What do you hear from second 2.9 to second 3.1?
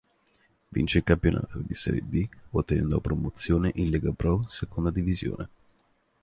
la